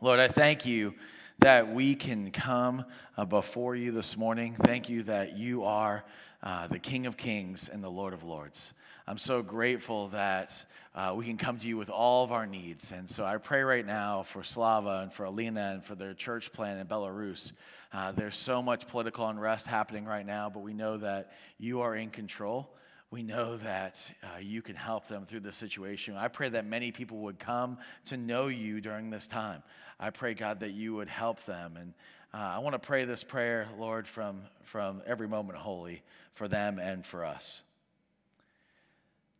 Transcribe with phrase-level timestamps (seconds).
[0.00, 0.94] Lord, I thank you
[1.40, 2.84] that we can come
[3.16, 4.54] uh, before you this morning.
[4.54, 6.04] Thank you that you are
[6.40, 8.74] uh, the King of Kings and the Lord of Lords.
[9.08, 10.64] I'm so grateful that
[10.94, 12.92] uh, we can come to you with all of our needs.
[12.92, 16.52] And so I pray right now for Slava and for Alina and for their church
[16.52, 17.50] plan in Belarus.
[17.92, 21.96] Uh, there's so much political unrest happening right now, but we know that you are
[21.96, 22.70] in control.
[23.10, 26.14] We know that uh, you can help them through this situation.
[26.14, 29.62] I pray that many people would come to know you during this time.
[30.00, 31.76] I pray, God, that you would help them.
[31.76, 31.94] And
[32.32, 36.02] uh, I want to pray this prayer, Lord, from, from every moment holy
[36.34, 37.62] for them and for us.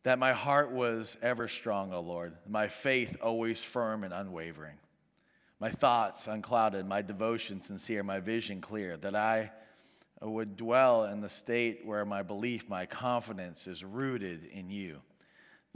[0.02, 4.78] That my heart was ever strong, O Lord, my faith always firm and unwavering
[5.60, 9.50] my thoughts unclouded, my devotion sincere, my vision clear, that I
[10.20, 15.00] would dwell in the state where my belief, my confidence is rooted in you.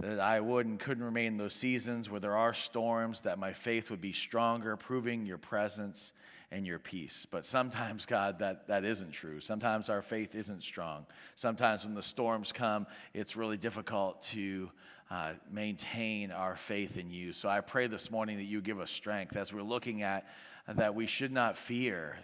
[0.02, 3.52] That I would and couldn't remain in those seasons where there are storms, that my
[3.52, 6.12] faith would be stronger, proving your presence
[6.50, 7.24] and your peace.
[7.30, 9.38] But sometimes, God, that, that isn't true.
[9.38, 11.06] Sometimes our faith isn't strong.
[11.36, 14.72] Sometimes when the storms come, it's really difficult to
[15.08, 17.32] uh, maintain our faith in you.
[17.32, 20.26] So I pray this morning that you give us strength as we're looking at
[20.66, 22.18] that we should not fear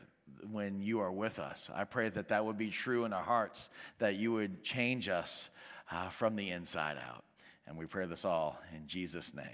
[0.50, 1.70] when you are with us.
[1.72, 5.50] I pray that that would be true in our hearts, that you would change us
[5.92, 7.24] uh, from the inside out.
[7.68, 9.46] And we pray this all in Jesus' name.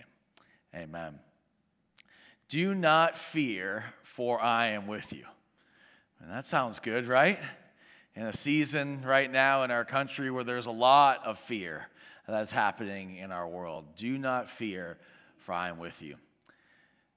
[0.75, 1.19] Amen.
[2.49, 5.25] Do not fear, for I am with you.
[6.21, 7.41] And that sounds good, right?
[8.15, 11.89] In a season right now in our country where there's a lot of fear
[12.29, 13.97] that's happening in our world.
[13.97, 14.97] Do not fear,
[15.39, 16.17] for I am with you.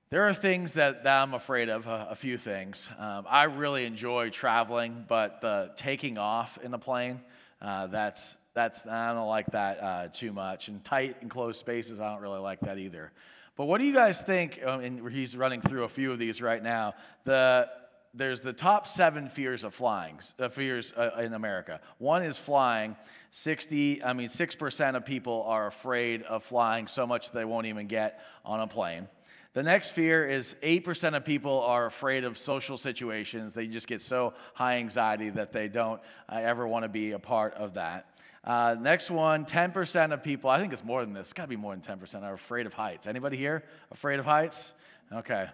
[0.09, 2.89] There are things that, that I'm afraid of, a, a few things.
[2.97, 7.21] Um, I really enjoy traveling, but the taking off in a plane,
[7.61, 10.67] uh, that's, that's, I don't like that uh, too much.
[10.67, 13.11] And tight, enclosed spaces, I don't really like that either.
[13.55, 14.59] But what do you guys think?
[14.65, 16.95] Um, and he's running through a few of these right now.
[17.23, 17.69] The
[18.15, 21.79] there's the top seven fears of flying, uh, fears uh, in America.
[21.99, 22.95] One is flying.
[23.29, 27.85] 60, I mean, 6% of people are afraid of flying so much they won't even
[27.85, 29.07] get on a plane.
[29.53, 33.53] The next fear is 8% of people are afraid of social situations.
[33.53, 37.19] They just get so high anxiety that they don't uh, ever want to be a
[37.19, 38.07] part of that.
[38.47, 41.49] Uh, next one 10% of people, I think it's more than this, it's got to
[41.49, 43.05] be more than 10%, are afraid of heights.
[43.05, 44.71] Anybody here afraid of heights?
[45.11, 45.47] Okay.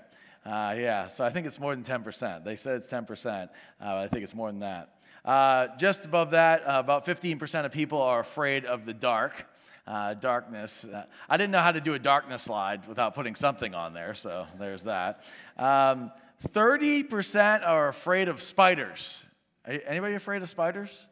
[0.45, 2.43] Uh, yeah, so I think it's more than 10%.
[2.43, 3.49] They said it's 10%.
[3.81, 4.89] Uh, I think it's more than that.
[5.25, 9.47] Uh, just above that, uh, about 15% of people are afraid of the dark.
[9.87, 10.85] Uh, darkness.
[10.85, 14.13] Uh, I didn't know how to do a darkness slide without putting something on there,
[14.13, 15.25] so there's that.
[15.57, 16.11] Um,
[16.53, 19.25] 30% are afraid of spiders.
[19.65, 21.07] Anybody afraid of spiders?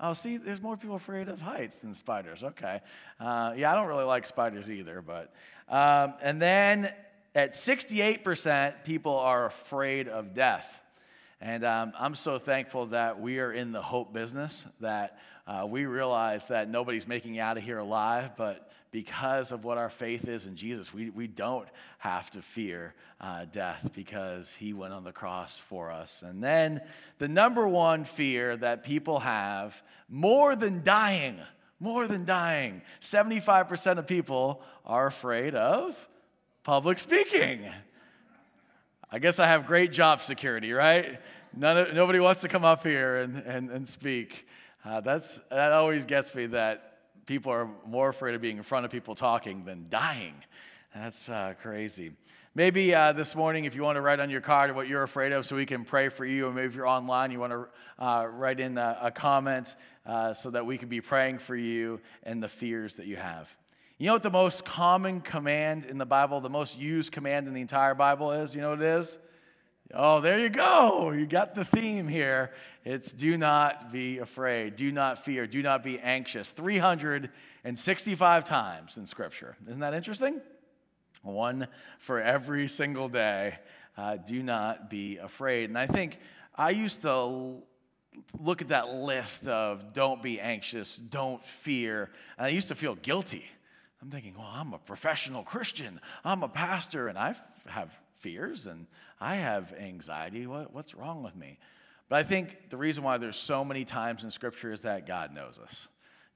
[0.00, 2.42] Oh, see, there's more people afraid of heights than spiders.
[2.42, 2.80] Okay.
[3.20, 5.32] Uh, yeah, I don't really like spiders either, but.
[5.68, 6.92] Um, and then
[7.34, 10.80] at 68%, people are afraid of death.
[11.40, 15.84] And um, I'm so thankful that we are in the hope business, that uh, we
[15.84, 20.46] realize that nobody's making out of here alive, but because of what our faith is
[20.46, 21.68] in Jesus, we, we don't
[21.98, 26.22] have to fear uh, death because he went on the cross for us.
[26.22, 26.80] And then
[27.18, 31.40] the number one fear that people have more than dying,
[31.80, 35.96] more than dying, 75% of people are afraid of
[36.62, 37.68] public speaking.
[39.10, 41.20] I guess I have great job security, right?
[41.56, 44.46] None of, nobody wants to come up here and, and, and speak.
[44.84, 48.84] Uh, that's, that always gets me that people are more afraid of being in front
[48.84, 50.34] of people talking than dying.
[50.94, 52.12] That's uh, crazy.
[52.54, 55.32] Maybe uh, this morning, if you want to write on your card what you're afraid
[55.32, 57.66] of so we can pray for you, or maybe if you're online, you want to
[57.98, 59.74] uh, write in a, a comment
[60.04, 63.48] uh, so that we can be praying for you and the fears that you have.
[63.96, 67.54] You know what the most common command in the Bible, the most used command in
[67.54, 68.54] the entire Bible is?
[68.54, 69.18] You know what it is?
[69.92, 71.10] Oh, there you go.
[71.10, 72.52] You got the theme here.
[72.84, 76.50] It's do not be afraid, do not fear, do not be anxious.
[76.50, 79.56] 365 times in Scripture.
[79.66, 80.40] Isn't that interesting?
[81.22, 81.68] One
[81.98, 83.58] for every single day.
[83.96, 85.70] Uh, do not be afraid.
[85.70, 86.18] And I think
[86.54, 87.62] I used to
[88.38, 92.94] look at that list of don't be anxious, don't fear, and I used to feel
[92.96, 93.46] guilty.
[94.02, 96.00] I'm thinking, well, I'm a professional Christian.
[96.24, 97.34] I'm a pastor, and I
[97.66, 98.86] have fears and
[99.20, 100.46] I have anxiety.
[100.46, 101.58] What, what's wrong with me?
[102.08, 105.34] But I think the reason why there's so many times in Scripture is that God
[105.34, 105.88] knows us.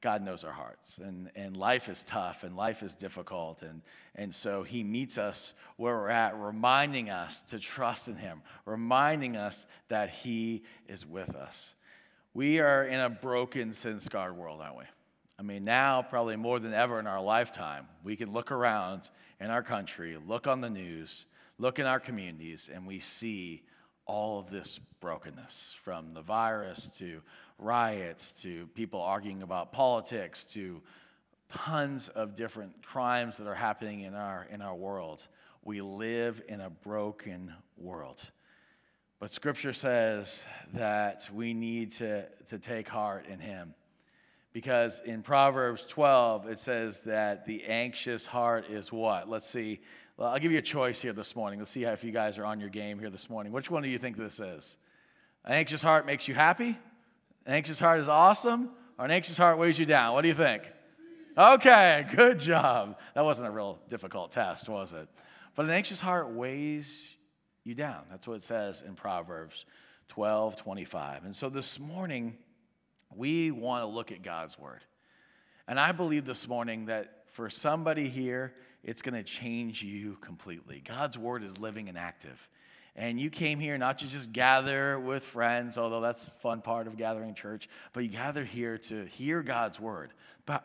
[0.03, 0.99] God knows our hearts.
[0.99, 3.63] And, and life is tough and life is difficult.
[3.63, 3.81] And,
[4.15, 9.39] and so He meets us where we're at, reminding us to trust in Him, reminding
[9.39, 11.75] us that He is with us.
[12.35, 14.85] We are in a broken, sin scarred world, aren't we?
[15.39, 19.09] I mean, now, probably more than ever in our lifetime, we can look around
[19.41, 21.27] in our country, look on the news,
[21.59, 23.63] look in our communities, and we see
[24.07, 27.21] all of this brokenness from the virus to
[27.59, 30.81] riots to people arguing about politics to
[31.49, 35.27] tons of different crimes that are happening in our, in our world.
[35.63, 38.31] We live in a broken world.
[39.19, 43.75] But scripture says that we need to, to take heart in him.
[44.53, 49.29] Because in Proverbs 12, it says that the anxious heart is what?
[49.29, 49.81] Let's see.
[50.19, 51.61] Well, I'll give you a choice here this morning.
[51.61, 53.53] Let's see how, if you guys are on your game here this morning.
[53.53, 54.77] Which one do you think this is?
[55.45, 56.77] An anxious heart makes you happy?
[57.47, 58.71] An anxious heart is awesome?
[58.99, 60.15] Or an anxious heart weighs you down?
[60.15, 60.69] What do you think?
[61.39, 62.99] Okay, good job.
[63.15, 65.09] That wasn't a real difficult test, was it?
[65.55, 67.17] But an anxious heart weighs
[67.63, 68.03] you down.
[68.11, 69.67] That's what it says in Proverbs
[70.09, 71.27] 12 25.
[71.27, 72.37] And so this morning,
[73.15, 74.83] we want to look at God's word.
[75.69, 78.53] And I believe this morning that for somebody here,
[78.85, 80.83] it's going to change you completely.
[80.85, 82.49] God's word is living and active.
[82.97, 86.89] And you came here not to just gather with friends, although that's a fun part
[86.89, 90.13] of gathering church, but you gathered here to hear God's word,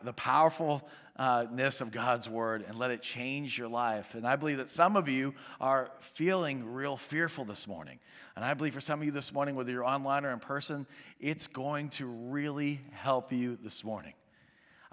[0.02, 4.16] the powerfulness of God's word, and let it change your life.
[4.16, 8.00] And I believe that some of you are feeling real fearful this morning.
[8.34, 10.88] And I believe for some of you this morning, whether you're online or in person,
[11.20, 14.14] it's going to really help you this morning.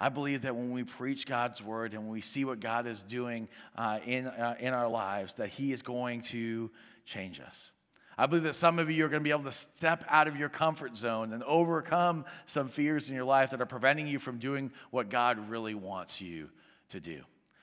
[0.01, 3.47] I believe that when we preach God's word and we see what God is doing
[3.75, 6.71] uh, in, uh, in our lives, that He is going to
[7.05, 7.71] change us.
[8.17, 10.37] I believe that some of you are going to be able to step out of
[10.37, 14.39] your comfort zone and overcome some fears in your life that are preventing you from
[14.39, 16.49] doing what God really wants you
[16.89, 17.21] to do.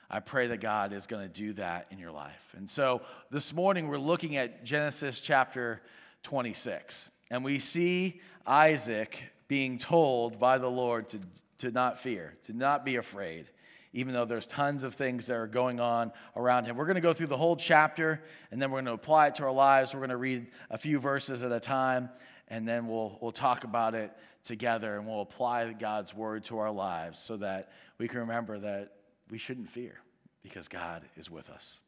[0.09, 2.55] I pray that God is going to do that in your life.
[2.57, 3.03] And so
[3.33, 5.83] this morning we're looking at Genesis chapter
[6.23, 7.11] 26.
[7.33, 11.19] And we see Isaac being told by the Lord to
[11.59, 13.47] to not fear, to not be afraid,
[13.93, 16.77] even though there's tons of things that are going on around him.
[16.77, 19.37] We're going to go through the whole chapter and then we're going to apply it
[19.37, 19.95] to our lives.
[19.95, 22.11] We're going to read a few verses at a time
[22.49, 24.13] and then we'll, we'll talk about it
[24.45, 28.93] together and we'll apply God's word to our lives so that we can remember that
[29.31, 30.01] we shouldn't fear
[30.43, 31.81] because God is with us.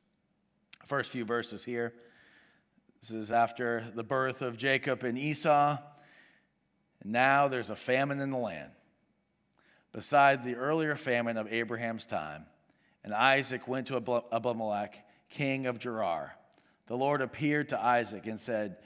[0.86, 1.94] First few verses here.
[3.00, 5.78] This is after the birth of Jacob and Esau.
[7.02, 8.72] And now there's a famine in the land
[9.92, 12.46] beside the earlier famine of Abraham's time.
[13.02, 16.34] And Isaac went to Abimelech, king of Gerar.
[16.86, 18.76] The Lord appeared to Isaac and said,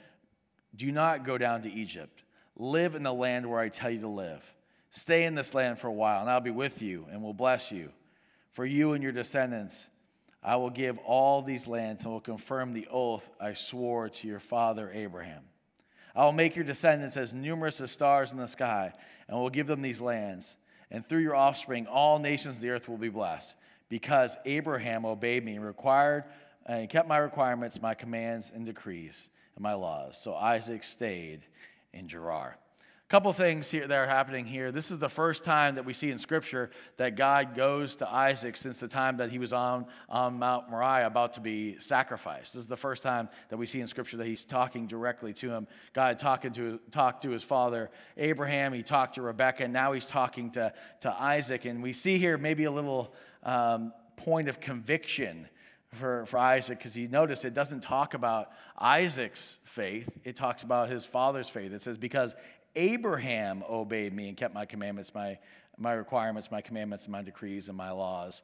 [0.75, 2.23] Do not go down to Egypt.
[2.55, 4.55] Live in the land where I tell you to live.
[4.89, 7.71] Stay in this land for a while, and I'll be with you and will bless
[7.71, 7.89] you.
[8.51, 9.89] For you and your descendants,
[10.41, 14.39] I will give all these lands and will confirm the oath I swore to your
[14.39, 15.43] father Abraham.
[16.15, 18.93] I will make your descendants as numerous as stars in the sky,
[19.27, 20.55] and will give them these lands
[20.91, 23.55] and through your offspring, all nations of the earth will be blessed.
[23.89, 26.23] Because Abraham obeyed me and required
[26.65, 30.17] and kept my requirements, my commands, and decrees, and my laws.
[30.17, 31.41] So Isaac stayed
[31.93, 32.57] in Gerar.
[33.07, 34.71] Couple things here that are happening here.
[34.71, 38.57] This is the first time that we see in Scripture that God goes to Isaac
[38.57, 42.53] since the time that he was on, on Mount Moriah about to be sacrificed.
[42.53, 45.51] This is the first time that we see in Scripture that he's talking directly to
[45.51, 45.67] him.
[45.93, 48.73] God talking to talked to his father Abraham.
[48.73, 49.65] He talked to Rebekah.
[49.65, 51.65] And now he's talking to, to Isaac.
[51.65, 53.13] And we see here maybe a little
[53.43, 55.47] um, point of conviction
[55.93, 58.49] for, for Isaac because you notice it doesn't talk about
[58.79, 61.71] Isaac's faith, it talks about his father's faith.
[61.71, 62.35] It says, Because
[62.75, 65.37] Abraham obeyed me and kept my commandments, my,
[65.77, 68.41] my requirements, my commandments, and my decrees, and my laws.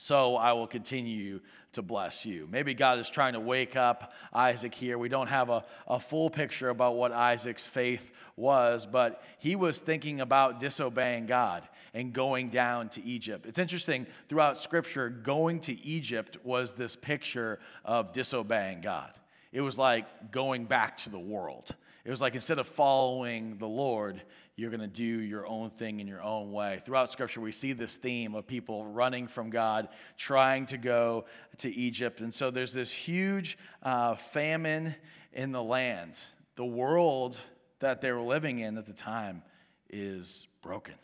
[0.00, 1.40] So I will continue
[1.72, 2.46] to bless you.
[2.50, 4.96] Maybe God is trying to wake up Isaac here.
[4.96, 9.80] We don't have a, a full picture about what Isaac's faith was, but he was
[9.80, 13.44] thinking about disobeying God and going down to Egypt.
[13.46, 19.10] It's interesting, throughout Scripture, going to Egypt was this picture of disobeying God.
[19.50, 21.74] It was like going back to the world.
[22.08, 24.22] It was like instead of following the Lord,
[24.56, 26.80] you're going to do your own thing in your own way.
[26.82, 31.26] Throughout Scripture, we see this theme of people running from God, trying to go
[31.58, 32.22] to Egypt.
[32.22, 34.94] And so there's this huge uh, famine
[35.34, 36.18] in the land.
[36.56, 37.38] The world
[37.80, 39.42] that they were living in at the time
[39.90, 40.94] is broken.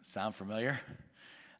[0.00, 0.80] Sound familiar?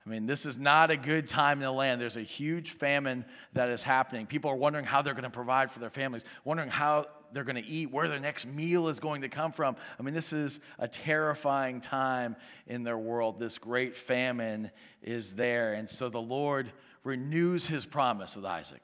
[0.07, 2.01] I mean, this is not a good time in the land.
[2.01, 4.27] There's a huge famine that is happening.
[4.27, 7.63] People are wondering how they're going to provide for their families, wondering how they're going
[7.63, 9.75] to eat, where their next meal is going to come from.
[9.99, 12.37] I mean, this is a terrifying time
[12.69, 13.41] in their world.
[13.41, 14.71] This great famine
[15.03, 15.75] is there.
[15.75, 16.71] And so the Lord
[17.03, 18.83] renews his promise with Isaac.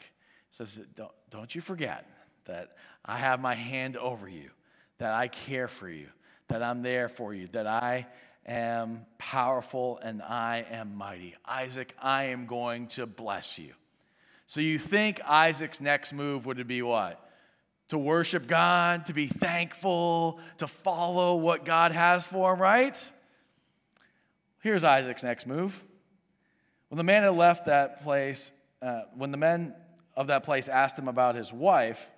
[0.50, 2.04] He says, Don't, don't you forget
[2.46, 4.50] that I have my hand over you,
[4.98, 6.08] that I care for you,
[6.48, 8.08] that I'm there for you, that I
[8.46, 11.34] am powerful and I am mighty.
[11.46, 13.72] Isaac, I am going to bless you.
[14.46, 17.18] So you think Isaac's next move would be what?
[17.88, 23.10] To worship God, to be thankful, to follow what God has for him, right?
[24.60, 25.82] Here's Isaac's next move.
[26.88, 29.74] When the man had left that place, uh, when the men
[30.16, 32.10] of that place asked him about his wife,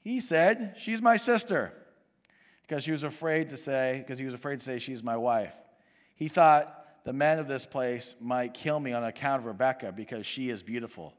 [0.00, 1.72] he said, She's my sister.
[2.68, 5.56] Because she was afraid to say, because he was afraid to say, She's my wife.
[6.14, 10.26] He thought the men of this place might kill me on account of Rebekah because
[10.26, 11.14] she is beautiful.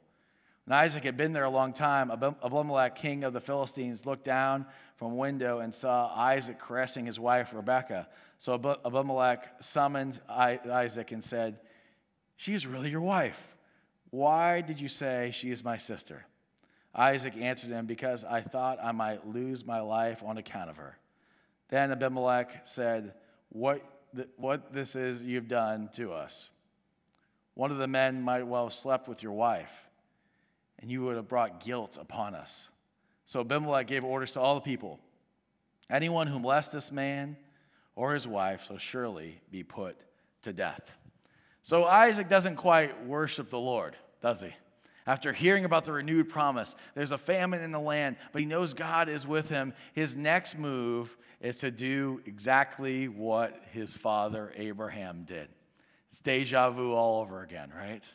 [0.66, 4.68] When Isaac had been there a long time, Abimelech, king of the Philistines, looked down
[4.98, 8.08] from a window and saw Isaac caressing his wife Rebekah.
[8.38, 11.60] So Abimelech summoned Isaac and said,
[12.38, 13.56] She is really your wife.
[14.12, 16.26] Why did you say she is my sister?
[16.94, 20.96] Isaac answered him, Because I thought I might lose my life on account of her.
[21.70, 23.14] Then Abimelech said,
[23.50, 23.82] What,
[24.16, 26.50] th- what this is you've done to us.
[27.54, 29.88] One of the men might well have slept with your wife,
[30.80, 32.70] and you would have brought guilt upon us.
[33.26, 35.00] So Abimelech gave orders to all the people
[35.90, 37.36] Anyone who molests this man
[37.96, 39.98] or his wife shall surely be put
[40.44, 40.92] to death.
[41.64, 44.54] So Isaac doesn't quite worship the Lord, does he?
[45.10, 48.76] After hearing about the renewed promise, there's a famine in the land, but he knows
[48.76, 49.74] God is with him.
[49.94, 55.48] His next move is to do exactly what his father Abraham did.
[56.12, 58.06] It's deja vu all over again, right?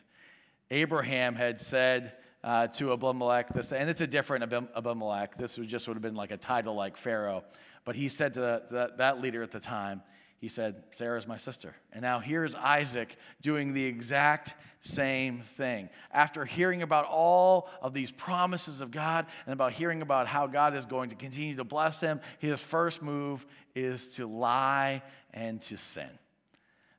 [0.71, 2.13] Abraham had said
[2.45, 5.37] uh, to Abimelech this, and it's a different Abimelech.
[5.37, 7.43] This would just would have been like a title like Pharaoh.
[7.83, 10.01] But he said to the, the, that leader at the time,
[10.45, 11.73] he said, Sarah's my sister.
[11.91, 15.89] And now here's Isaac doing the exact same thing.
[16.11, 20.75] After hearing about all of these promises of God and about hearing about how God
[20.75, 25.01] is going to continue to bless him, his first move is to lie
[25.33, 26.11] and to sin.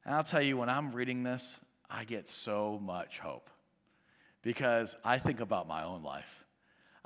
[0.05, 3.49] And I'll tell you, when I'm reading this, I get so much hope
[4.43, 6.45] because I think about my own life.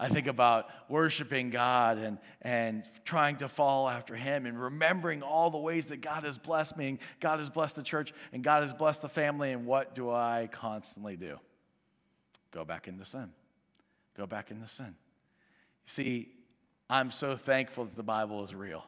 [0.02, 5.50] I think about worshiping God and, and trying to follow after Him and remembering all
[5.50, 8.62] the ways that God has blessed me, and God has blessed the church, and God
[8.62, 9.52] has blessed the family.
[9.52, 11.38] And what do I constantly do?
[12.50, 13.30] Go back into sin.
[14.16, 14.86] Go back into sin.
[14.86, 14.92] You
[15.84, 16.28] see,
[16.88, 18.84] I'm so thankful that the Bible is real.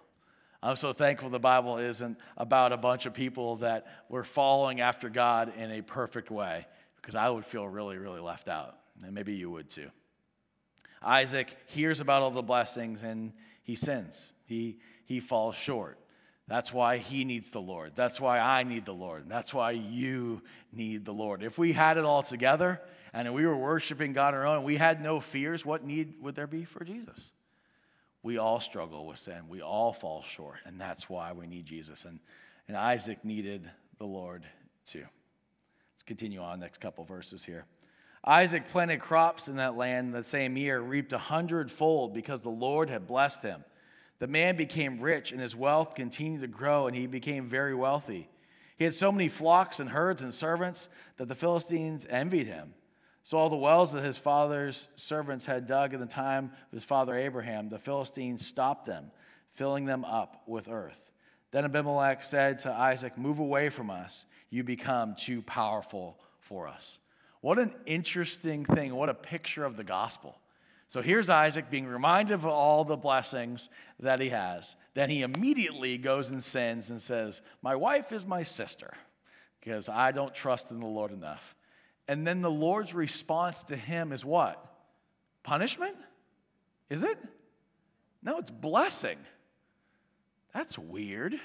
[0.62, 5.11] I'm so thankful the Bible isn't about a bunch of people that were following after
[5.11, 6.66] God in a perfect way,
[6.97, 8.78] because I would feel really, really left out.
[9.04, 9.90] And maybe you would too.
[11.04, 13.32] Isaac hears about all the blessings and
[13.62, 14.30] he sins.
[14.47, 15.99] He, he falls short.
[16.49, 17.92] That's why he needs the Lord.
[17.94, 19.25] That's why I need the Lord.
[19.28, 20.42] That's why you
[20.73, 21.42] need the Lord.
[21.42, 22.80] If we had it all together
[23.12, 26.47] and we were worshiping God our own, we had no fears, what need would there
[26.47, 27.32] be for Jesus?
[28.23, 29.49] We all struggle with sin.
[29.49, 32.04] We all fall short, and that's why we need Jesus.
[32.04, 32.21] And,
[32.68, 34.44] and Isaac needed the Lord
[34.87, 35.04] too.
[35.94, 37.64] Let's continue on next couple verses here.
[38.25, 42.88] Isaac planted crops in that land the same year, reaped a hundredfold because the Lord
[42.88, 43.64] had blessed him.
[44.21, 48.29] The man became rich, and his wealth continued to grow, and he became very wealthy.
[48.76, 52.75] He had so many flocks and herds and servants that the Philistines envied him.
[53.25, 56.85] So, all the wells that his father's servants had dug in the time of his
[56.85, 59.11] father Abraham, the Philistines stopped them,
[59.55, 61.11] filling them up with earth.
[61.52, 64.25] Then Abimelech said to Isaac, Move away from us.
[64.50, 66.99] You become too powerful for us.
[67.42, 68.94] What an interesting thing.
[68.94, 70.38] What a picture of the gospel.
[70.87, 73.68] So here's Isaac being reminded of all the blessings
[74.00, 74.76] that he has.
[74.94, 78.92] Then he immediately goes and sins and says, My wife is my sister
[79.61, 81.54] because I don't trust in the Lord enough.
[82.08, 84.64] And then the Lord's response to him is what?
[85.42, 85.96] Punishment?
[86.90, 87.18] Is it?
[88.22, 89.18] No, it's blessing.
[90.54, 91.40] That's weird.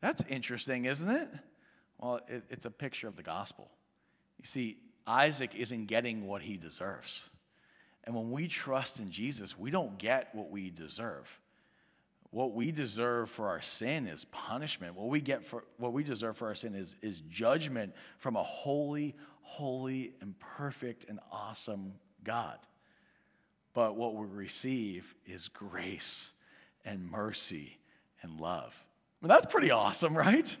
[0.00, 1.28] That's interesting, isn't it?
[1.98, 3.70] Well, it, it's a picture of the gospel.
[4.38, 7.22] You see, Isaac isn't getting what he deserves.
[8.04, 11.40] And when we trust in Jesus, we don't get what we deserve.
[12.30, 14.94] What we deserve for our sin is punishment.
[14.96, 18.42] What we get for what we deserve for our sin is, is judgment from a
[18.42, 21.94] holy, holy, and perfect and awesome
[22.24, 22.58] God.
[23.72, 26.32] But what we receive is grace
[26.84, 27.78] and mercy
[28.22, 28.84] and love.
[29.22, 30.56] I mean, that's pretty awesome, right?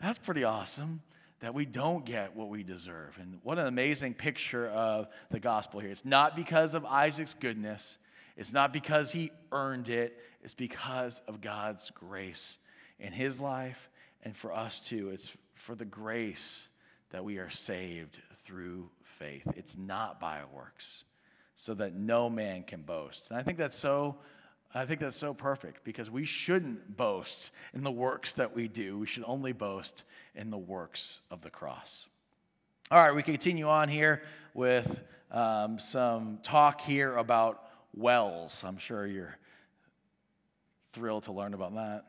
[0.00, 1.02] That's pretty awesome
[1.42, 3.18] that we don't get what we deserve.
[3.20, 5.90] And what an amazing picture of the gospel here.
[5.90, 7.98] It's not because of Isaac's goodness,
[8.36, 12.56] it's not because he earned it, it's because of God's grace
[12.98, 13.90] in his life
[14.22, 15.10] and for us too.
[15.10, 16.68] It's for the grace
[17.10, 19.46] that we are saved through faith.
[19.56, 21.04] It's not by works,
[21.56, 23.30] so that no man can boast.
[23.30, 24.16] And I think that's so
[24.74, 28.98] I think that's so perfect because we shouldn't boast in the works that we do.
[28.98, 32.06] We should only boast in the works of the cross.
[32.90, 34.22] All right, we continue on here
[34.54, 38.64] with um, some talk here about wells.
[38.66, 39.36] I'm sure you're
[40.94, 42.04] thrilled to learn about that.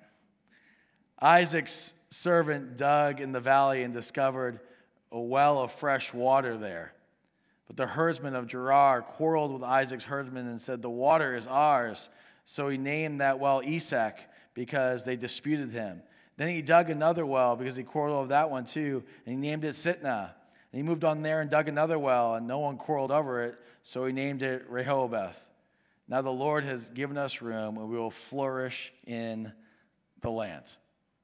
[1.20, 4.60] Isaac's servant dug in the valley and discovered
[5.12, 6.94] a well of fresh water there.
[7.68, 12.10] But the herdsmen of Gerar quarreled with Isaac's herdsmen and said, The water is ours.
[12.46, 14.18] So he named that well Esek
[14.54, 16.02] because they disputed him.
[16.38, 19.64] Then he dug another well because he quarreled over that one too, and he named
[19.64, 20.32] it Sitnah.
[20.72, 23.56] And he moved on there and dug another well, and no one quarreled over it,
[23.84, 25.40] so he named it Rehoboth.
[26.08, 29.54] Now the Lord has given us room, and we will flourish in
[30.22, 30.64] the land.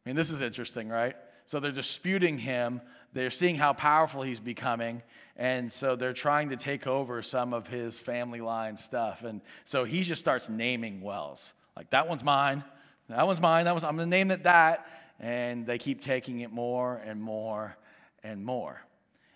[0.06, 1.16] I mean, this is interesting, right?
[1.46, 2.82] So they're disputing him.
[3.14, 5.02] They're seeing how powerful he's becoming.
[5.36, 9.24] And so they're trying to take over some of his family line stuff.
[9.24, 11.54] And so he just starts naming wells.
[11.76, 12.64] Like, that one's mine.
[13.08, 13.66] That one's mine.
[13.66, 14.86] That one's, I'm going to name it that.
[15.20, 17.78] And they keep taking it more and more
[18.24, 18.82] and more.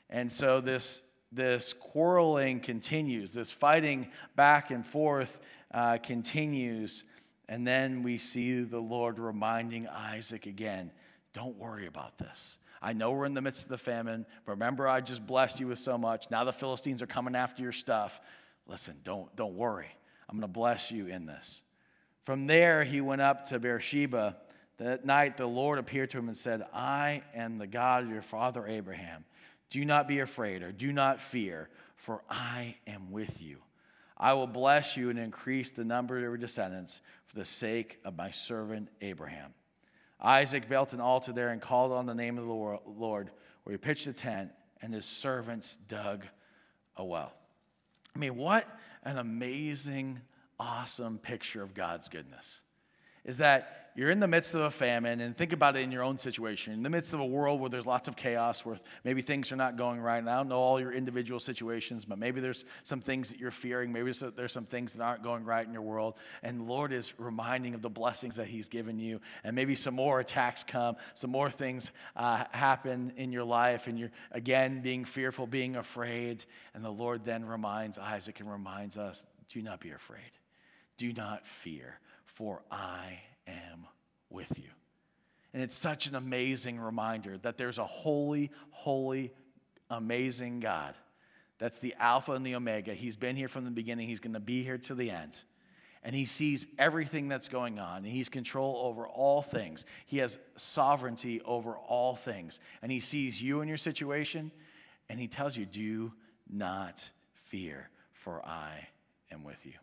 [0.09, 1.01] And so this,
[1.31, 5.39] this quarreling continues, this fighting back and forth
[5.73, 7.03] uh, continues.
[7.49, 10.91] And then we see the Lord reminding Isaac again
[11.33, 12.57] don't worry about this.
[12.83, 14.25] I know we're in the midst of the famine.
[14.45, 16.29] Remember, I just blessed you with so much.
[16.29, 18.19] Now the Philistines are coming after your stuff.
[18.67, 19.87] Listen, don't, don't worry.
[20.27, 21.61] I'm going to bless you in this.
[22.25, 24.35] From there, he went up to Beersheba.
[24.77, 28.21] That night, the Lord appeared to him and said, I am the God of your
[28.21, 29.23] father Abraham.
[29.69, 33.59] Do not be afraid or do not fear, for I am with you.
[34.17, 38.17] I will bless you and increase the number of your descendants for the sake of
[38.17, 39.53] my servant Abraham.
[40.23, 43.29] Isaac built an altar there and called on the name of the Lord,
[43.63, 44.51] where he pitched a tent,
[44.81, 46.25] and his servants dug
[46.95, 47.33] a well.
[48.15, 48.67] I mean, what
[49.03, 50.21] an amazing,
[50.59, 52.61] awesome picture of God's goodness.
[53.25, 56.03] Is that you're in the midst of a famine, and think about it in your
[56.03, 56.73] own situation.
[56.73, 59.55] In the midst of a world where there's lots of chaos, where maybe things are
[59.55, 60.17] not going right.
[60.17, 63.51] And I don't know all your individual situations, but maybe there's some things that you're
[63.51, 63.91] fearing.
[63.91, 66.15] Maybe there's some things that aren't going right in your world.
[66.41, 69.21] And the Lord is reminding of the blessings that He's given you.
[69.43, 73.99] And maybe some more attacks come, some more things uh, happen in your life, and
[73.99, 76.45] you're again being fearful, being afraid.
[76.73, 80.31] And the Lord then reminds Isaac and reminds us do not be afraid,
[80.97, 83.87] do not fear, for I am
[84.29, 84.69] with you.
[85.53, 89.31] And it's such an amazing reminder that there's a holy, holy,
[89.89, 90.95] amazing God.
[91.59, 92.93] That's the Alpha and the Omega.
[92.93, 95.41] He's been here from the beginning, He's going to be here to the end.
[96.01, 99.85] And He sees everything that's going on, and He's control over all things.
[100.05, 102.59] He has sovereignty over all things.
[102.81, 104.51] And He sees you in your situation,
[105.07, 106.11] and He tells you, Do
[106.49, 107.09] not
[107.45, 108.87] fear, for I
[109.31, 109.73] am with you.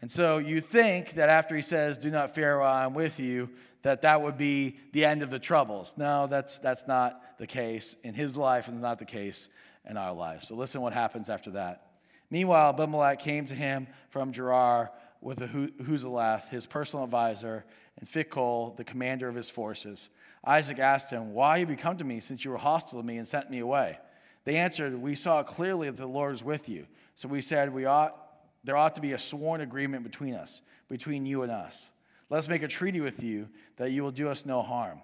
[0.00, 3.50] And so you think that after he says, Do not fear while I'm with you,
[3.82, 5.94] that that would be the end of the troubles.
[5.96, 9.48] No, that's, that's not the case in his life and not the case
[9.88, 10.48] in our lives.
[10.48, 11.86] So listen what happens after that.
[12.30, 17.64] Meanwhile, Abimelech came to him from Gerar with Ahuzalath, his personal advisor,
[17.98, 20.10] and Phicol, the commander of his forces.
[20.44, 23.16] Isaac asked him, Why have you come to me since you were hostile to me
[23.16, 23.98] and sent me away?
[24.44, 26.86] They answered, We saw clearly that the Lord is with you.
[27.14, 28.27] So we said, We ought
[28.64, 31.90] there ought to be a sworn agreement between us, between you and us.
[32.30, 35.00] Let's make a treaty with you that you will do us no harm.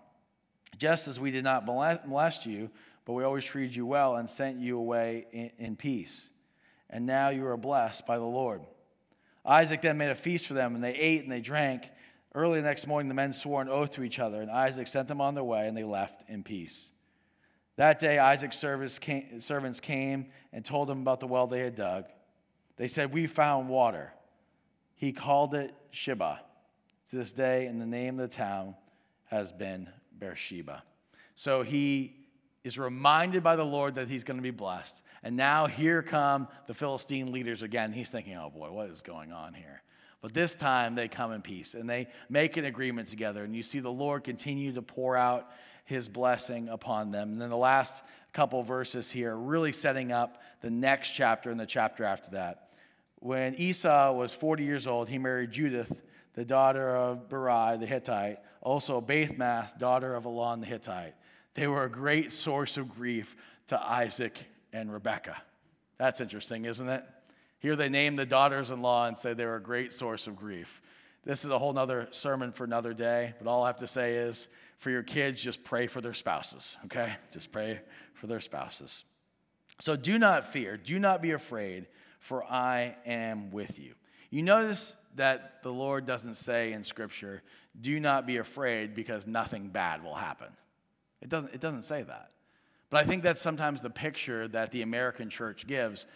[0.76, 2.70] Just as we did not molest you,
[3.04, 6.30] but we always treated you well and sent you away in, in peace.
[6.90, 8.62] And now you are blessed by the Lord.
[9.44, 11.90] Isaac then made a feast for them, and they ate and they drank.
[12.34, 15.08] Early the next morning, the men swore an oath to each other, and Isaac sent
[15.08, 16.90] them on their way, and they left in peace.
[17.76, 18.98] That day, Isaac's servants
[19.80, 22.06] came and told him about the well they had dug.
[22.76, 24.12] They said, We found water.
[24.94, 26.40] He called it Sheba.
[27.10, 28.74] To this day, and the name of the town
[29.26, 30.82] has been Beersheba.
[31.34, 32.16] So he
[32.62, 35.02] is reminded by the Lord that he's going to be blessed.
[35.22, 37.92] And now here come the Philistine leaders again.
[37.92, 39.82] He's thinking, oh boy, what is going on here?
[40.22, 43.44] But this time they come in peace and they make an agreement together.
[43.44, 45.50] And you see the Lord continue to pour out
[45.84, 47.32] his blessing upon them.
[47.32, 51.66] And then the last couple verses here, really setting up the next chapter and the
[51.66, 52.63] chapter after that.
[53.24, 56.02] When Esau was 40 years old, he married Judith,
[56.34, 61.14] the daughter of Beeri the Hittite, also Basemath, daughter of Elon the Hittite.
[61.54, 63.34] They were a great source of grief
[63.68, 64.36] to Isaac
[64.74, 65.40] and Rebekah.
[65.96, 67.02] That's interesting, isn't it?
[67.60, 70.36] Here they name the daughters in law and say they were a great source of
[70.36, 70.82] grief.
[71.24, 74.16] This is a whole other sermon for another day, but all I have to say
[74.16, 77.14] is for your kids, just pray for their spouses, okay?
[77.32, 77.80] Just pray
[78.12, 79.02] for their spouses.
[79.80, 81.86] So do not fear, do not be afraid,
[82.24, 83.92] for I am with you.
[84.30, 87.42] You notice that the Lord doesn't say in Scripture,
[87.78, 90.48] do not be afraid because nothing bad will happen.
[91.20, 92.30] It doesn't, it doesn't say that.
[92.88, 96.06] But I think that's sometimes the picture that the American church gives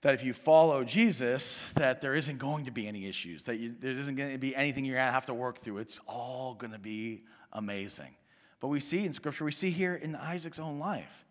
[0.00, 3.76] that if you follow Jesus, that there isn't going to be any issues, that you,
[3.78, 5.78] there isn't going to be anything you're going to have to work through.
[5.78, 8.16] It's all going to be amazing.
[8.58, 11.24] But we see in Scripture, we see here in Isaac's own life,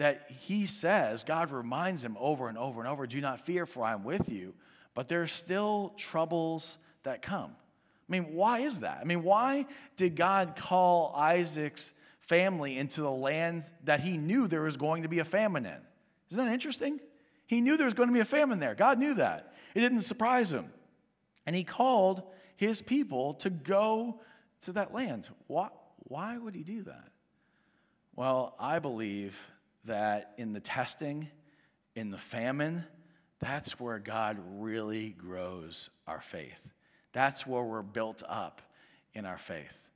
[0.00, 3.84] that he says, God reminds him over and over and over, do not fear, for
[3.84, 4.54] I am with you.
[4.94, 7.50] But there are still troubles that come.
[7.50, 9.00] I mean, why is that?
[9.02, 14.62] I mean, why did God call Isaac's family into the land that he knew there
[14.62, 15.76] was going to be a famine in?
[16.30, 16.98] Isn't that interesting?
[17.46, 18.74] He knew there was going to be a famine there.
[18.74, 19.52] God knew that.
[19.74, 20.72] It didn't surprise him.
[21.46, 22.22] And he called
[22.56, 24.18] his people to go
[24.62, 25.28] to that land.
[25.46, 25.68] Why,
[26.04, 27.10] why would he do that?
[28.16, 29.38] Well, I believe
[29.84, 31.28] that in the testing,
[31.94, 32.84] in the famine,
[33.40, 36.60] that's where God really grows our faith.
[37.12, 38.62] That's where we're built up
[39.14, 39.88] in our faith.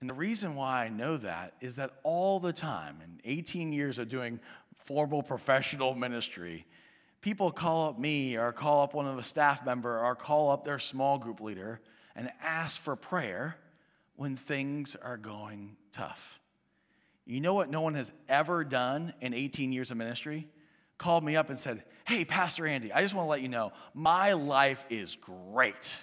[0.00, 3.98] And the reason why I know that is that all the time, in 18 years
[3.98, 4.40] of doing
[4.84, 6.66] formal professional ministry,
[7.20, 10.64] people call up me or call up one of a staff member or call up
[10.64, 11.80] their small group leader
[12.16, 13.56] and ask for prayer
[14.16, 16.40] when things are going tough.
[17.24, 20.48] You know what no one has ever done in 18 years of ministry?
[20.98, 23.72] Called me up and said, Hey, Pastor Andy, I just want to let you know
[23.94, 25.98] my life is great.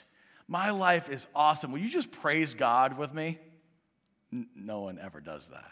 [0.48, 1.72] My life is awesome.
[1.72, 3.38] Will you just praise God with me?
[4.34, 5.72] N- no one ever does that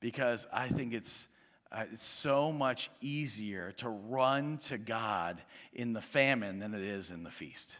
[0.00, 1.28] because I think it's
[1.72, 5.40] uh, it's so much easier to run to God
[5.72, 7.78] in the famine than it is in the feast.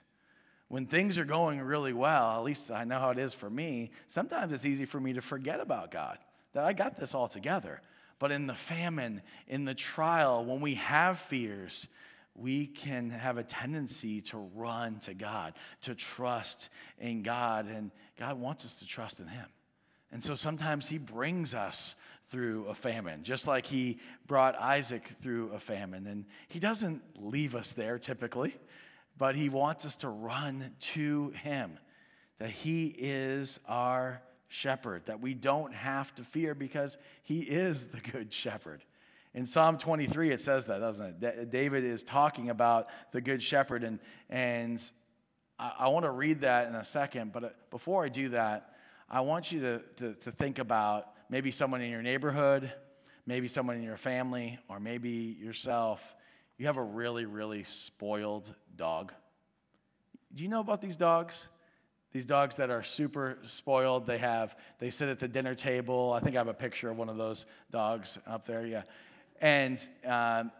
[0.69, 3.91] When things are going really well, at least I know how it is for me,
[4.07, 6.19] sometimes it's easy for me to forget about God,
[6.53, 7.81] that I got this all together.
[8.19, 11.89] But in the famine, in the trial, when we have fears,
[12.35, 18.39] we can have a tendency to run to God, to trust in God, and God
[18.39, 19.47] wants us to trust in Him.
[20.13, 21.95] And so sometimes He brings us
[22.31, 26.07] through a famine, just like he brought Isaac through a famine.
[26.07, 28.55] And he doesn't leave us there typically,
[29.19, 31.79] but he wants us to run to him,
[32.39, 38.01] that he is our shepherd, that we don't have to fear because he is the
[38.01, 38.83] good shepherd.
[39.33, 41.51] In Psalm 23, it says that, doesn't it?
[41.51, 44.83] David is talking about the good shepherd, and, and
[45.57, 48.75] I, I want to read that in a second, but uh, before I do that,
[49.09, 52.73] I want you to, to, to think about maybe someone in your neighborhood,
[53.27, 56.17] maybe someone in your family, or maybe yourself,
[56.59, 59.13] you have a really, really spoiled dog.
[60.35, 61.47] Do you know about these dogs?
[62.13, 64.07] These dogs that are super spoiled.
[64.07, 66.13] They have, they sit at the dinner table.
[66.13, 68.67] I think I have a picture of one of those dogs up there.
[68.67, 68.83] Yeah.
[69.41, 70.51] And um,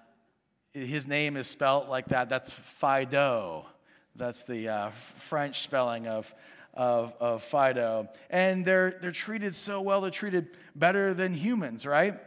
[0.73, 2.29] his name is spelt like that.
[2.29, 3.67] That's Fido.
[4.15, 6.33] That's the uh, French spelling of,
[6.73, 8.09] of, of Fido.
[8.29, 12.19] And they're, they're treated so well, they're treated better than humans, right?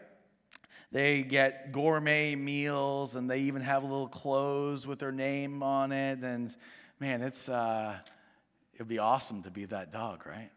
[0.91, 6.19] They get gourmet meals and they even have little clothes with their name on it.
[6.19, 6.55] And
[6.99, 7.95] man, it's, uh,
[8.83, 10.49] it'd be awesome to be that dog, right?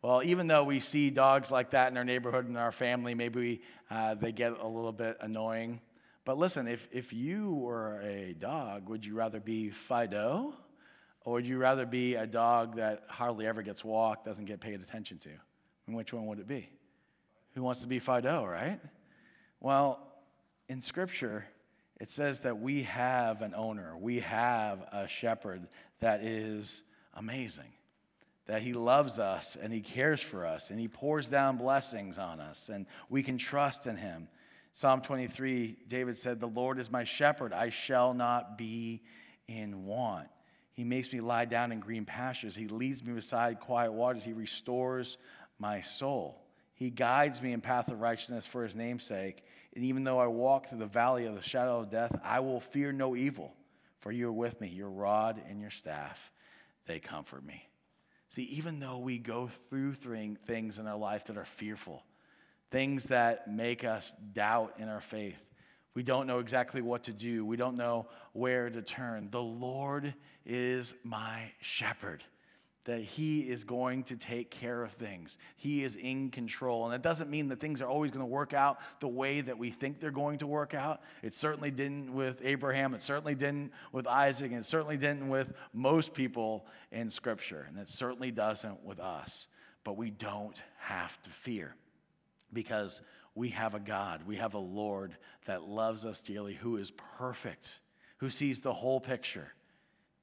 [0.00, 3.40] Well, even though we see dogs like that in our neighborhood and our family, maybe
[3.40, 5.80] we, uh, they get a little bit annoying.
[6.24, 10.54] But listen, if, if you were a dog, would you rather be Fido
[11.22, 14.80] or would you rather be a dog that hardly ever gets walked, doesn't get paid
[14.80, 15.30] attention to?
[15.88, 16.68] And which one would it be?
[17.54, 18.78] Who wants to be Fido, right?
[19.58, 19.98] Well,
[20.68, 21.44] in Scripture,
[22.00, 25.66] it says that we have an owner, we have a shepherd
[25.98, 26.82] that is
[27.14, 27.72] amazing,
[28.46, 32.40] that he loves us and he cares for us and he pours down blessings on
[32.40, 34.28] us and we can trust in him.
[34.72, 39.02] Psalm 23, David said, The Lord is my shepherd, I shall not be
[39.46, 40.28] in want.
[40.72, 42.56] He makes me lie down in green pastures.
[42.56, 44.24] He leads me beside quiet waters.
[44.24, 45.18] He restores
[45.58, 46.42] my soul.
[46.74, 49.44] He guides me in path of righteousness for his name's sake.
[49.74, 52.60] And even though I walk through the valley of the shadow of death, I will
[52.60, 53.54] fear no evil,
[54.00, 54.68] for you are with me.
[54.68, 56.32] Your rod and your staff,
[56.86, 57.68] they comfort me.
[58.28, 62.02] See, even though we go through things in our life that are fearful,
[62.70, 65.36] things that make us doubt in our faith,
[65.94, 67.44] we don't know exactly what to do.
[67.44, 69.28] We don't know where to turn.
[69.30, 70.14] The Lord
[70.46, 72.24] is my shepherd,
[72.84, 75.38] that He is going to take care of things.
[75.56, 76.84] He is in control.
[76.84, 79.56] And that doesn't mean that things are always going to work out the way that
[79.56, 81.02] we think they're going to work out.
[81.22, 85.52] It certainly didn't with Abraham, it certainly didn't with Isaac, and it certainly didn't with
[85.72, 87.66] most people in Scripture.
[87.68, 89.46] And it certainly doesn't with us.
[89.84, 91.74] But we don't have to fear
[92.52, 93.02] because
[93.34, 95.16] we have a God, we have a Lord
[95.46, 97.80] that loves us dearly, who is perfect,
[98.18, 99.52] who sees the whole picture,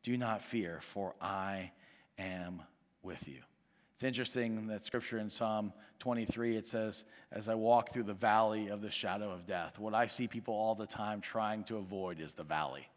[0.03, 1.71] Do not fear, for I
[2.19, 2.61] am
[3.01, 3.39] with you.
[3.95, 8.69] It's interesting that scripture in Psalm 23, it says, As I walk through the valley
[8.69, 12.21] of the shadow of death, what I see people all the time trying to avoid
[12.21, 12.87] is the valley.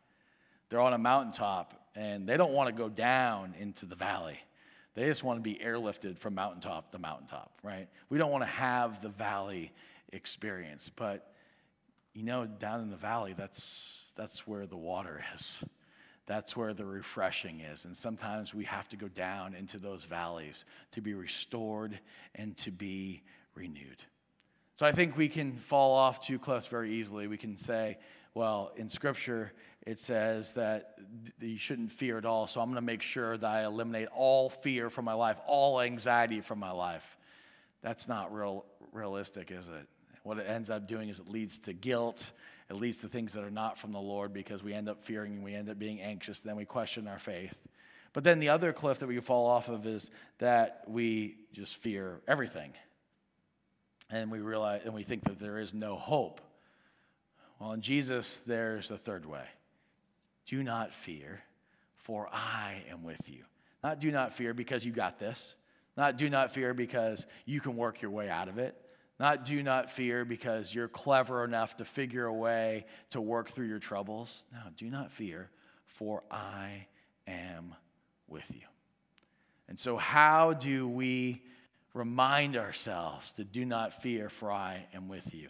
[0.69, 4.39] They're on a mountaintop and they don't want to go down into the valley.
[4.95, 7.89] They just want to be airlifted from mountaintop to mountaintop, right?
[8.09, 9.73] We don't want to have the valley
[10.13, 10.91] experience.
[10.95, 11.33] But
[12.15, 15.65] you know, down in the valley, that's, that's where the water is.
[16.33, 17.85] That's where the refreshing is.
[17.85, 22.01] And sometimes we have to go down into those valleys to be restored
[22.35, 23.23] and to be
[23.55, 24.03] renewed.
[24.77, 27.27] So I think we can fall off two cliffs very easily.
[27.27, 27.99] We can say,
[28.33, 29.53] well, in Scripture,
[29.87, 30.95] it says that
[31.39, 32.47] you shouldn't fear at all.
[32.47, 35.83] So I'm going to make sure that I eliminate all fear from my life, all
[35.83, 37.19] anxiety from my life.
[37.83, 39.87] That's not real realistic, is it?
[40.23, 42.31] What it ends up doing is it leads to guilt
[42.71, 45.35] it leads to things that are not from the Lord because we end up fearing
[45.35, 46.41] and we end up being anxious.
[46.41, 47.59] Then we question our faith.
[48.13, 52.21] But then the other cliff that we fall off of is that we just fear
[52.29, 52.73] everything.
[54.11, 56.41] And we realize and we think that there is no hope.
[57.59, 59.45] Well, in Jesus, there's a third way.
[60.47, 61.43] Do not fear,
[61.97, 63.45] for I am with you.
[63.83, 65.55] Not do not fear because you got this.
[65.97, 68.77] Not do not fear because you can work your way out of it.
[69.21, 73.67] Not do not fear because you're clever enough to figure a way to work through
[73.67, 74.45] your troubles.
[74.53, 75.51] No, do not fear,
[75.87, 76.87] for I
[77.27, 77.75] am
[78.27, 78.63] with you.
[79.69, 81.43] And so, how do we
[81.95, 85.49] remind ourselves to do not fear, for I am with you?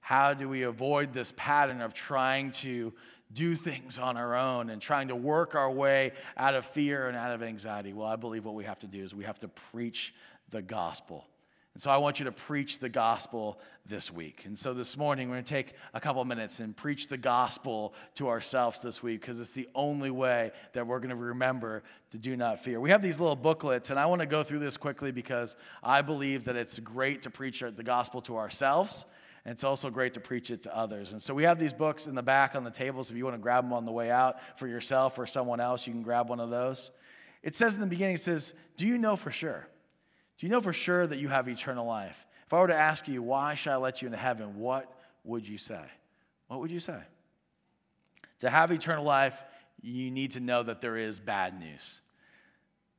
[0.00, 2.92] How do we avoid this pattern of trying to
[3.32, 7.16] do things on our own and trying to work our way out of fear and
[7.16, 7.92] out of anxiety?
[7.92, 10.14] Well, I believe what we have to do is we have to preach
[10.50, 11.26] the gospel.
[11.74, 14.44] And so I want you to preach the gospel this week.
[14.44, 17.94] And so this morning, we're going to take a couple minutes and preach the gospel
[18.16, 22.18] to ourselves this week because it's the only way that we're going to remember to
[22.18, 22.78] do not fear.
[22.78, 26.02] We have these little booklets, and I want to go through this quickly because I
[26.02, 29.06] believe that it's great to preach the gospel to ourselves.
[29.44, 31.12] And it's also great to preach it to others.
[31.12, 33.10] And so we have these books in the back on the tables.
[33.10, 35.86] If you want to grab them on the way out for yourself or someone else,
[35.86, 36.92] you can grab one of those.
[37.42, 39.66] It says in the beginning, it says, Do you know for sure?
[40.42, 42.26] Do you know for sure that you have eternal life?
[42.48, 44.58] If I were to ask you, why should I let you into heaven?
[44.58, 45.84] What would you say?
[46.48, 46.98] What would you say?
[48.40, 49.40] To have eternal life,
[49.82, 52.00] you need to know that there is bad news.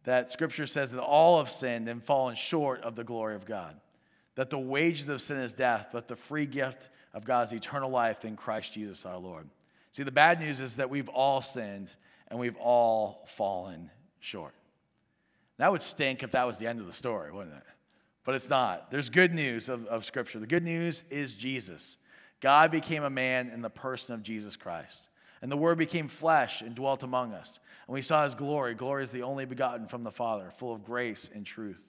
[0.05, 3.75] That scripture says that all have sinned and fallen short of the glory of God.
[4.35, 7.89] That the wages of sin is death, but the free gift of God is eternal
[7.89, 9.49] life in Christ Jesus our Lord.
[9.91, 11.93] See, the bad news is that we've all sinned
[12.29, 13.89] and we've all fallen
[14.21, 14.53] short.
[15.57, 17.63] That would stink if that was the end of the story, wouldn't it?
[18.23, 18.89] But it's not.
[18.89, 20.39] There's good news of, of Scripture.
[20.39, 21.97] The good news is Jesus.
[22.39, 25.09] God became a man in the person of Jesus Christ.
[25.41, 27.59] And the Word became flesh and dwelt among us.
[27.87, 28.75] And we saw his glory.
[28.75, 31.83] Glory is the only begotten from the Father, full of grace and truth.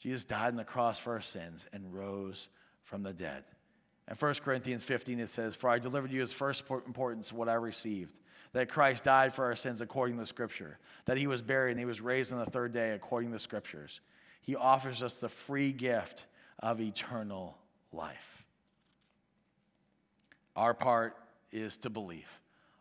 [0.00, 2.48] Jesus died on the cross for our sins and rose
[2.82, 3.44] from the dead.
[4.08, 7.54] In 1 Corinthians 15, it says, For I delivered you as first importance what I
[7.54, 8.18] received
[8.52, 11.78] that Christ died for our sins according to the scripture, that he was buried and
[11.78, 14.00] he was raised on the third day according to the scriptures.
[14.42, 16.26] He offers us the free gift
[16.60, 17.58] of eternal
[17.92, 18.44] life.
[20.54, 21.16] Our part
[21.52, 22.28] is to believe.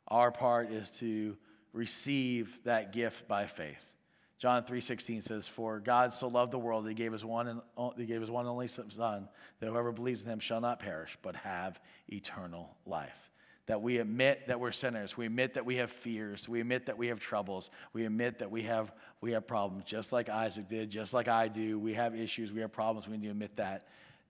[0.07, 1.37] Our part is to
[1.73, 3.93] receive that gift by faith.
[4.37, 7.61] John 3:16 says, "For God so loved the world, he gave his one and
[7.97, 11.17] he gave his one and only son, that whoever believes in him shall not perish,
[11.21, 13.31] but have eternal life."
[13.67, 15.17] That we admit that we're sinners.
[15.17, 16.47] We admit that we have fears.
[16.47, 17.71] We admit that we have troubles.
[17.93, 21.47] We admit that we have, we have problems, just like Isaac did, just like I
[21.47, 21.79] do.
[21.79, 22.53] We have issues.
[22.53, 23.07] We have problems.
[23.07, 23.87] We need to admit that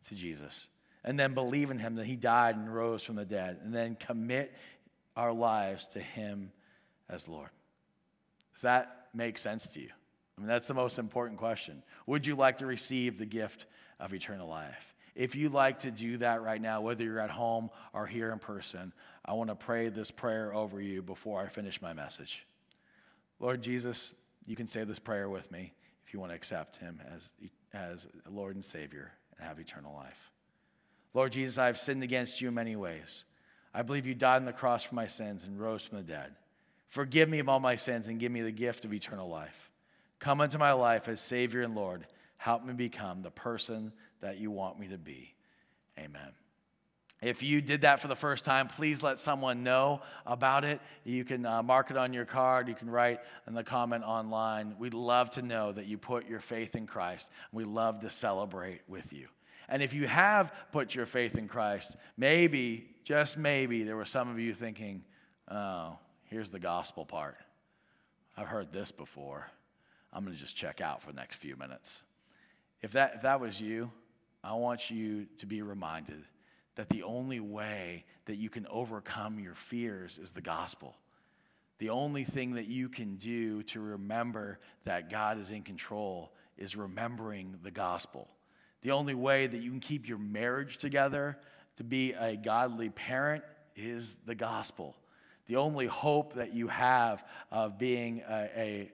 [0.07, 0.67] to Jesus.
[1.03, 3.59] And then believe in him that he died and rose from the dead.
[3.63, 4.53] And then commit
[5.15, 6.51] our lives to him
[7.09, 7.49] as Lord.
[8.53, 9.89] Does that make sense to you?
[10.37, 11.83] I mean, that's the most important question.
[12.07, 13.65] Would you like to receive the gift
[13.99, 14.93] of eternal life?
[15.15, 18.39] If you'd like to do that right now, whether you're at home or here in
[18.39, 18.91] person,
[19.25, 22.45] I want to pray this prayer over you before I finish my message.
[23.39, 24.13] Lord Jesus,
[24.45, 25.73] you can say this prayer with me
[26.05, 27.31] if you want to accept him as,
[27.73, 30.31] as Lord and Savior and have eternal life.
[31.13, 33.25] Lord Jesus, I have sinned against you in many ways.
[33.73, 36.35] I believe you died on the cross for my sins and rose from the dead.
[36.87, 39.71] Forgive me of all my sins and give me the gift of eternal life.
[40.19, 42.05] Come into my life as Savior and Lord.
[42.37, 45.33] Help me become the person that you want me to be.
[45.99, 46.44] Amen.
[47.21, 50.81] If you did that for the first time, please let someone know about it.
[51.03, 52.67] You can uh, mark it on your card.
[52.67, 54.75] You can write in the comment online.
[54.77, 57.31] We'd love to know that you put your faith in Christ.
[57.51, 59.27] We love to celebrate with you.
[59.69, 64.29] And if you have put your faith in Christ, maybe, just maybe, there were some
[64.29, 65.03] of you thinking,
[65.49, 67.37] oh, here's the gospel part.
[68.37, 69.49] I've heard this before.
[70.13, 72.03] I'm going to just check out for the next few minutes.
[72.81, 73.89] If that, if that was you,
[74.43, 76.23] I want you to be reminded
[76.75, 80.95] that the only way that you can overcome your fears is the gospel.
[81.79, 86.75] The only thing that you can do to remember that God is in control is
[86.75, 88.29] remembering the gospel.
[88.81, 91.37] The only way that you can keep your marriage together
[91.77, 93.43] to be a godly parent
[93.75, 94.95] is the gospel.
[95.47, 98.91] The only hope that you have of being a, a,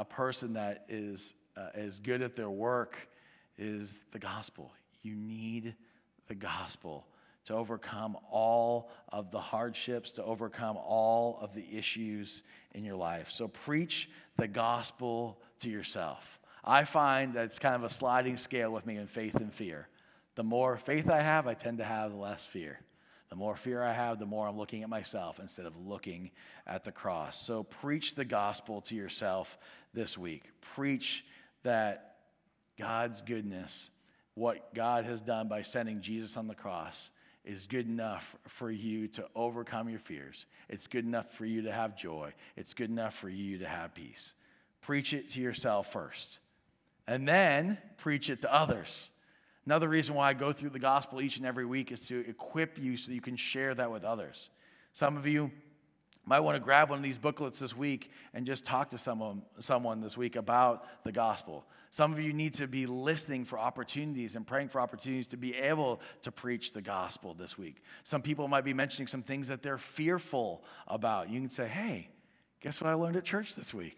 [0.00, 3.08] a person that is, uh, is good at their work
[3.56, 4.72] is the gospel.
[5.02, 5.74] You need
[6.28, 7.06] the gospel
[7.46, 12.42] to overcome all of the hardships, to overcome all of the issues
[12.74, 13.30] in your life.
[13.30, 16.38] So preach the gospel to yourself.
[16.64, 19.88] I find that it's kind of a sliding scale with me in faith and fear.
[20.34, 22.80] The more faith I have, I tend to have less fear.
[23.30, 26.30] The more fear I have, the more I'm looking at myself instead of looking
[26.66, 27.40] at the cross.
[27.40, 29.58] So preach the gospel to yourself
[29.92, 30.44] this week.
[30.74, 31.24] Preach
[31.62, 32.16] that
[32.78, 33.90] God's goodness,
[34.34, 37.10] what God has done by sending Jesus on the cross,
[37.48, 40.44] is good enough for you to overcome your fears.
[40.68, 42.34] It's good enough for you to have joy.
[42.56, 44.34] It's good enough for you to have peace.
[44.82, 46.40] Preach it to yourself first,
[47.06, 49.10] and then preach it to others.
[49.64, 52.78] Another reason why I go through the gospel each and every week is to equip
[52.78, 54.50] you so you can share that with others.
[54.92, 55.50] Some of you
[56.24, 59.42] might want to grab one of these booklets this week and just talk to someone,
[59.58, 61.64] someone this week about the gospel.
[61.90, 65.54] Some of you need to be listening for opportunities and praying for opportunities to be
[65.54, 67.82] able to preach the gospel this week.
[68.02, 71.30] Some people might be mentioning some things that they're fearful about.
[71.30, 72.08] You can say, hey,
[72.60, 73.96] guess what I learned at church this week?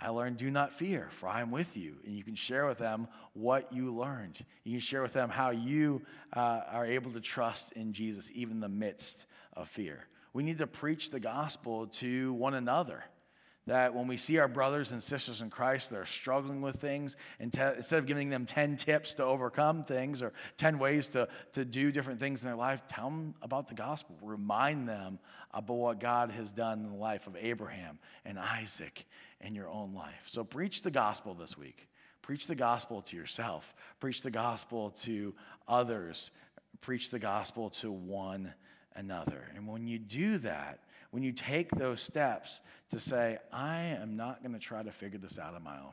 [0.00, 1.94] I learned, do not fear, for I am with you.
[2.04, 4.44] And you can share with them what you learned.
[4.64, 8.56] You can share with them how you uh, are able to trust in Jesus, even
[8.56, 10.08] in the midst of fear.
[10.32, 13.04] We need to preach the gospel to one another.
[13.66, 17.16] That when we see our brothers and sisters in Christ that are struggling with things,
[17.38, 21.28] and te- instead of giving them 10 tips to overcome things or 10 ways to,
[21.52, 24.16] to do different things in their life, tell them about the gospel.
[24.20, 25.20] Remind them
[25.52, 29.06] about what God has done in the life of Abraham and Isaac
[29.40, 30.22] and your own life.
[30.26, 31.88] So preach the gospel this week.
[32.22, 35.34] Preach the gospel to yourself, preach the gospel to
[35.66, 36.30] others,
[36.80, 38.54] preach the gospel to one
[38.94, 39.50] another.
[39.56, 40.78] And when you do that,
[41.12, 45.18] when you take those steps to say, I am not going to try to figure
[45.18, 45.92] this out on my own,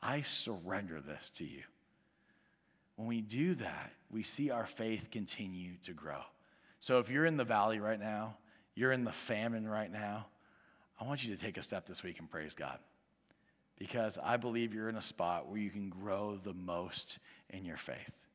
[0.00, 1.62] I surrender this to you.
[2.94, 6.20] When we do that, we see our faith continue to grow.
[6.78, 8.36] So if you're in the valley right now,
[8.76, 10.26] you're in the famine right now,
[11.00, 12.78] I want you to take a step this week and praise God.
[13.76, 17.18] Because I believe you're in a spot where you can grow the most
[17.50, 18.28] in your faith.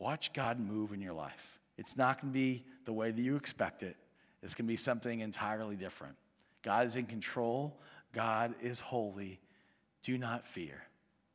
[0.00, 1.60] Watch God move in your life.
[1.78, 3.96] It's not going to be the way that you expect it,
[4.44, 6.14] it's going to be something entirely different.
[6.62, 7.80] God is in control,
[8.12, 9.40] God is holy.
[10.02, 10.82] Do not fear,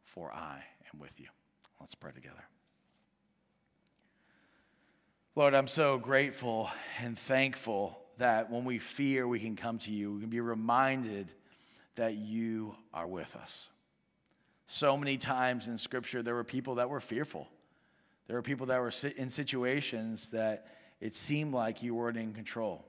[0.04, 1.26] for I am with you.
[1.80, 2.43] Let's pray together.
[5.36, 6.69] Lord, I'm so grateful
[7.02, 10.13] and thankful that when we fear, we can come to you.
[10.13, 11.34] We can be reminded
[11.95, 13.69] that you are with us.
[14.67, 17.48] So many times in Scripture, there were people that were fearful.
[18.28, 20.67] There were people that were in situations that
[21.02, 22.86] it seemed like you weren't in control.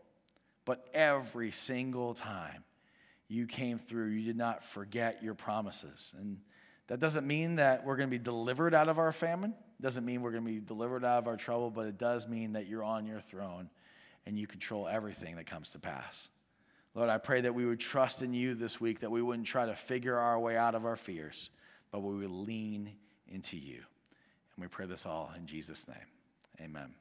[0.70, 2.62] But every single time
[3.26, 6.14] you came through, you did not forget your promises.
[6.16, 6.38] And
[6.86, 9.50] that doesn't mean that we're going to be delivered out of our famine.
[9.50, 12.28] It doesn't mean we're going to be delivered out of our trouble, but it does
[12.28, 13.68] mean that you're on your throne
[14.26, 16.28] and you control everything that comes to pass.
[16.94, 19.66] Lord, I pray that we would trust in you this week, that we wouldn't try
[19.66, 21.50] to figure our way out of our fears,
[21.90, 22.92] but we would lean
[23.26, 23.78] into you.
[24.54, 25.96] And we pray this all in Jesus' name.
[26.60, 26.94] Amen.